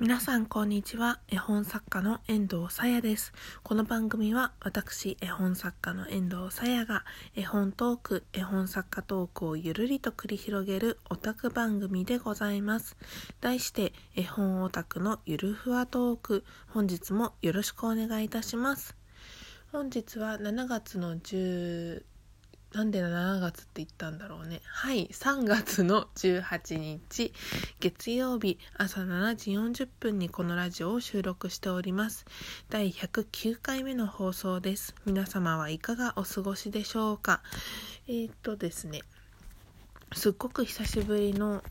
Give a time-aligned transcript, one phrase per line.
[0.00, 1.20] 皆さんこんにちは。
[1.28, 3.34] 絵本作家の遠藤さやです。
[3.62, 7.04] この番組は私絵本作家の遠藤さやが
[7.36, 12.96] 絵本トーク絵本作家トークをゆるりと繰り広げるオタク番組でございます。
[13.42, 16.44] 題して絵本オタクのゆるふわトーク。
[16.68, 18.96] 本日もよろしくお願いいたします。
[19.70, 22.04] 本日は7月の10
[22.72, 24.60] なんで7月って言ったんだろうね。
[24.64, 27.32] はい、3月の18日、
[27.80, 32.26] 月曜日朝7時40分にこのラジオを収録しております。
[32.68, 34.94] 第109回目の放送です。
[35.04, 37.42] 皆様はいかがお過ごしでしょうか
[38.06, 39.00] えー、っとですね、
[40.12, 41.64] すっごく久しぶりの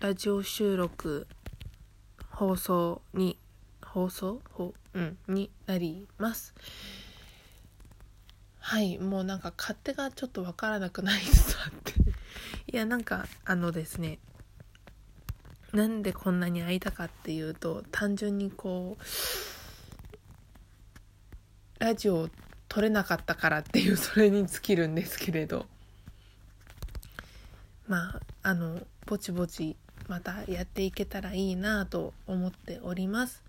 [0.00, 1.26] ラジオ収録、
[2.30, 3.36] 放送に、
[3.84, 4.40] 放送？
[4.94, 6.54] うん、になります。
[8.68, 11.94] はいもうなんか勝手がちょっとわからなくなりつつあって。
[12.70, 14.18] いやなんかあのですね
[15.72, 19.02] なんでこんなに会いたかっていうと単純にこう
[21.82, 22.30] ラジオを
[22.68, 25.66] 撮れなかったからっていう それに尽きるんですけれど。
[27.86, 33.42] まああのぼちぼちまたやっていけたらいいなと思っております。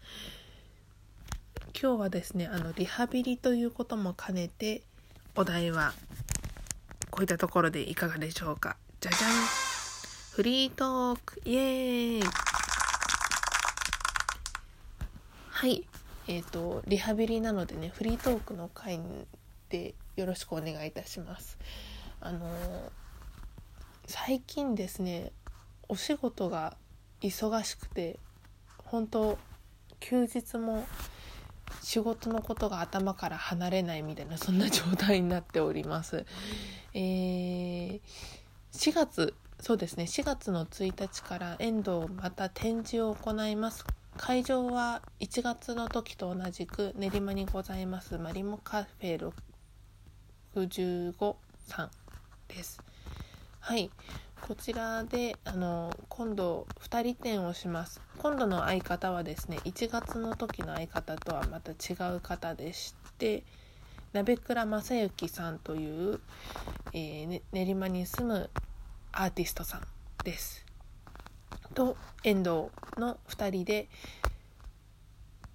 [1.77, 4.83] 今日はですねあのリハビリということも兼ねて
[5.35, 5.93] お題は
[7.09, 8.77] こういったところでいかがでしょうか。
[8.99, 9.31] じゃじゃん。
[10.31, 11.41] フリートーク。
[11.45, 12.23] イエーイ。
[15.49, 15.85] はい。
[16.27, 18.99] えっ、ー、とリハビリなのでねフリートークの回
[19.69, 21.57] でよろしくお願いいたします。
[22.21, 22.49] あの
[24.05, 25.31] 最近ですね
[25.87, 26.75] お仕事が
[27.21, 28.19] 忙しくて
[28.85, 29.37] 本当
[29.99, 30.85] 休日も
[31.81, 36.25] 仕事のことが頭から離れないみたいなそんな状態になっております。
[36.93, 38.01] えー、
[38.73, 43.85] 4月そうですね4月の1日から遠藤また展示を行います。
[44.17, 49.31] 会場は1月の時と同じく練馬にございますマリモカフェ
[50.55, 51.35] 65
[51.65, 51.91] さん
[52.47, 52.81] です。
[53.59, 53.89] はい
[54.41, 58.01] こちらであの今度2人展をします。
[58.17, 63.43] 今度の相方はですね1月の時の相方とはまた違う方でして
[64.11, 66.19] 鍋倉正幸さんという、
[66.93, 68.49] えー、練馬に住む
[69.11, 69.83] アーティストさん
[70.23, 70.65] です。
[71.75, 72.49] と遠藤
[72.97, 73.87] の2人で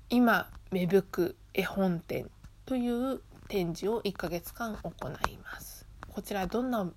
[0.09, 2.31] 今芽吹く絵本展
[2.67, 5.87] という展示を1ヶ月間行います。
[6.13, 6.89] こちらどんな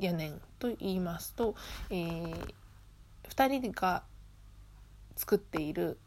[0.00, 1.54] やねんと言いますと、
[1.90, 2.54] えー、
[3.28, 4.02] 2人が
[5.16, 5.98] 作っている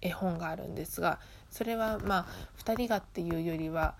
[0.00, 1.20] 絵本があるんですが
[1.50, 2.26] それはまあ
[2.64, 3.94] 2人がっていうよりは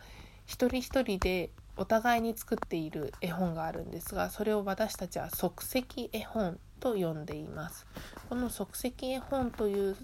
[0.47, 7.87] 一人一人でお互いに作っている絵本があるんですがそれを私たちは即席絵本と呼んでいます。
[8.29, 9.97] この即席絵本という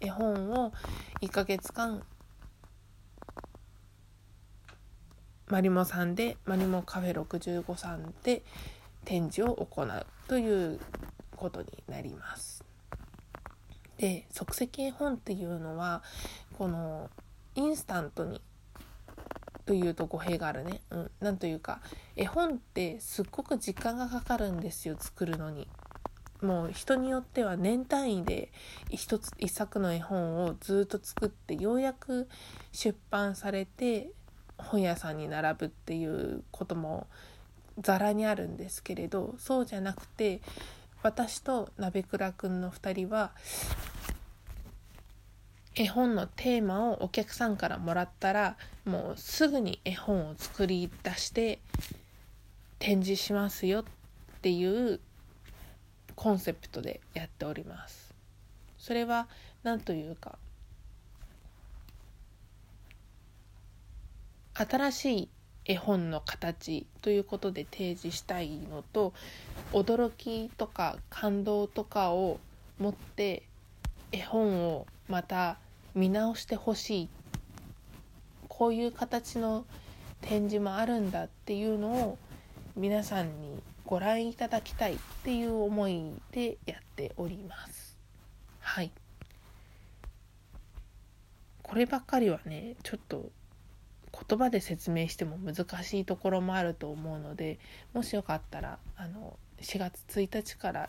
[0.00, 0.72] 絵本を
[1.22, 2.02] 1ヶ月間
[5.50, 8.42] マリモさんでマリモカフェ65さんで
[9.04, 10.78] 展示を行うという
[11.36, 12.64] ことになります。
[13.96, 16.02] で即席絵本っていうのは
[16.56, 17.10] この
[17.54, 18.40] インスタントに
[19.66, 21.80] というと語弊があるね、うん、なんというか
[22.16, 25.68] 絵本ってすっごく時間がかかるんですよ作るのに。
[26.40, 28.52] もう人によっては年単位で
[28.90, 32.28] 一つ一作の絵本をずっと作ってようやく
[32.70, 34.12] 出版されて
[34.58, 37.06] 本屋さんに並ぶっていうことも
[37.80, 40.40] ざらにあるんですけれどそうじゃなくて
[41.02, 43.30] 私と鍋倉くんの2人は
[45.76, 51.60] 絵本のテーマをお客さんからもらったらもうすぐに絵本を作り出して
[52.80, 53.84] 展示しますよっ
[54.42, 54.98] ていう
[56.16, 58.12] コンセプトでやっております。
[58.76, 59.28] それは
[59.62, 60.38] 何というか
[64.58, 65.28] 新しい
[65.64, 69.12] 絵本の形ということで提示したいのと
[69.72, 72.40] 驚きとか感動とかを
[72.78, 73.42] 持って
[74.10, 75.58] 絵本をまた
[75.94, 77.08] 見直してほしい
[78.48, 79.64] こういう形の
[80.22, 82.18] 展示もあるんだっていうのを
[82.74, 87.96] 皆さんにご覧いただきたいっていう思いでやっております。
[88.60, 88.90] はい
[91.62, 93.30] こればっかりはねちょっと
[94.12, 97.58] 言葉で説明しても難しいところもあると思うので
[97.94, 100.88] もしよかったらあの4月1日から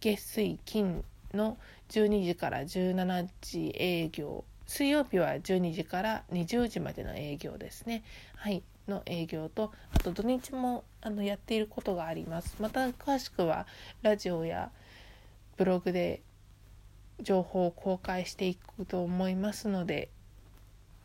[0.00, 1.58] 月水金の
[1.90, 8.02] 12時から17時営業水曜日は12時から20時までの営業ですね。
[8.36, 12.56] はいの営業とあと土日もあのやっていることがあります。
[12.60, 13.66] また詳しくは
[14.02, 14.70] ラジオや
[15.56, 16.22] ブログで
[17.20, 20.10] 情報を公開していくと思いますので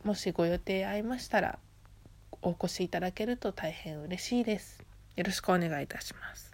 [0.04, 1.58] もしご予定合いましたら
[2.42, 4.82] お越しいただけると大変嬉しいです。
[5.16, 6.52] よろしくお願いいたします。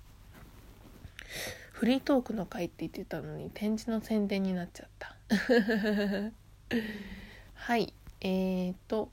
[1.72, 5.16] フリートークの会って言ってたのに展示の宣伝になっちゃった。
[7.54, 7.92] はい。
[8.20, 9.10] えーと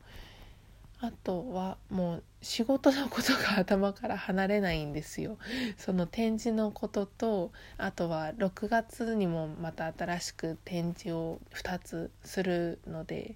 [1.03, 5.37] あとはもう仕事のことが頭から離れないんですよ。
[5.77, 13.35] その展示のこととあとは6月にもまた新しく展示を2つするので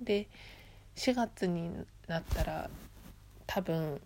[0.00, 0.28] で
[0.96, 1.70] 4月に
[2.08, 2.70] なったら
[3.46, 4.00] 多分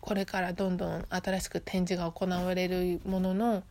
[0.00, 3.62] これからどんどん新しく展示が行われるものの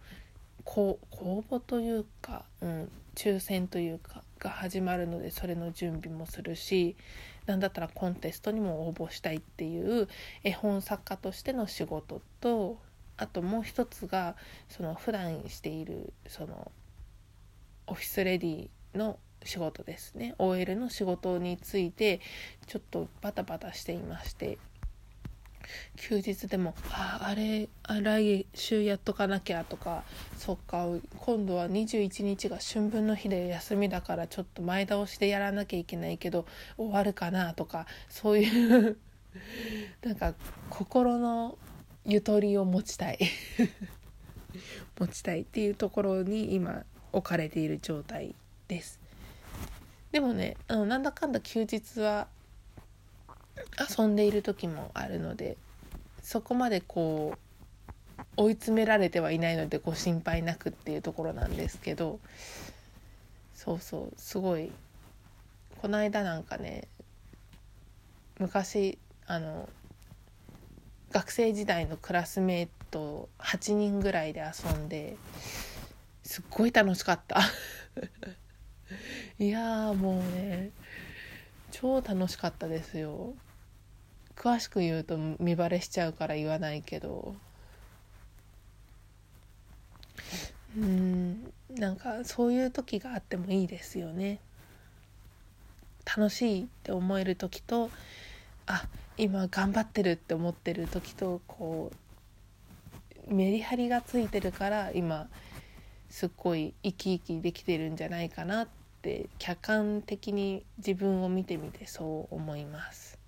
[0.63, 6.95] 公募というか、うん、抽選というかが始まるのでそれの準備もするし
[7.45, 10.07] 何だったらコンテストにも応募したいっていう
[10.43, 12.79] 絵本作家としての仕事と
[13.17, 14.35] あともう一つが
[14.69, 16.71] その普段しているその
[17.87, 22.19] オフィスレディの仕事ですね OL の仕事について
[22.67, 24.57] ちょっとバタバタしていまして
[25.97, 27.69] 休日でも「ああれ
[28.01, 30.03] 来週やっとかなきゃ」とか
[30.37, 30.87] 「そっか
[31.17, 36.45] 今度は21日が春分の日で休みだからちょっと前倒しでやらなきゃいけないけど
[36.77, 38.97] 終わるかな」とかそういう
[40.03, 40.33] なんか
[40.69, 41.57] 心の
[42.05, 43.19] ゆとりを持ちたい
[44.97, 48.35] 持ちたいっていうところに今置かれている状態
[48.67, 48.98] です。
[50.11, 52.27] でもねあのなんだかんだ休日は
[53.97, 55.57] 遊んでいる時もあるので
[56.21, 62.19] そこまでこう追い詰められてはいないのでご心配なくっていうところなんですけど
[63.53, 64.71] そうそうすごい
[65.81, 66.87] この間なんかね
[68.39, 68.97] 昔
[69.27, 69.69] あの
[71.11, 75.17] 学生時代のクラスメート8人ぐらいで遊んで
[76.23, 77.41] すっごい楽しかった。
[79.39, 80.71] いやもうね
[81.71, 83.33] 超楽しかったですよ。
[84.35, 87.35] 詳しく言うと見バレしちゃうから言わないけど。
[90.77, 94.39] うんなんかそういう時があってもいいですよね。
[96.05, 97.89] 楽しいって思える時と
[98.67, 98.87] あ
[99.17, 101.91] 今頑張ってるって思ってる時とこ
[103.29, 105.29] うメリハリがついてるから今
[106.09, 108.78] すっごい生き生きできてるんじゃないかなって
[109.37, 113.18] 客観的に自分を見てみてそう思います。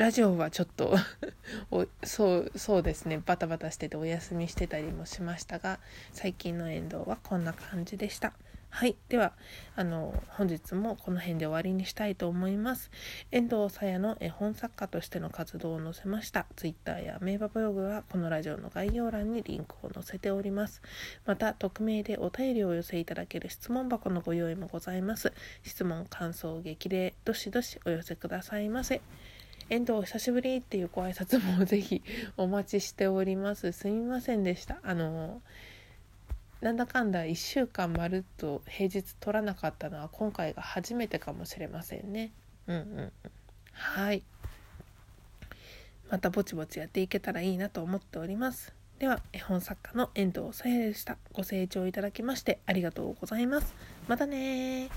[0.00, 0.96] ラジオはちょっと
[2.04, 3.20] そうそうですね。
[3.26, 5.78] バタバタしててお休みしてたりもしましたが
[6.14, 8.32] 最近の遠藤はこんな感じでした。
[8.70, 8.96] はい。
[9.10, 9.34] では
[9.76, 12.90] あの本日もこの辺で終わりにしたいと思います。
[13.30, 16.46] 遠藤さやの絵本作家としての活動を載せました。
[16.56, 20.80] Twitter や名馬ブログはこのラジオの概要欄にリンクを載せております。
[21.26, 25.34] また匿名でお便りをお寄せいただける質問箱のご用意もございます。
[25.62, 29.02] 質問感想激励どしどしお寄せくださいませ。
[29.70, 32.02] 遠藤久しぶりっていうご挨拶もぜひ
[32.36, 33.72] お待ちしております。
[33.72, 34.78] すみませんでした。
[34.82, 35.40] あの
[36.60, 42.32] なんだかんだ1週間まるっと平日取らなかったのは今回が初めてかもしれませんね。
[42.66, 43.12] うんうん
[43.72, 44.22] はい。
[46.10, 48.74] またぼちぼちやっていけたらいいなと思っております。
[48.98, 51.16] では絵本作家の遠藤さやでした。
[51.32, 53.74] ご清聴いただきましてありがとうございます。
[54.08, 54.88] またね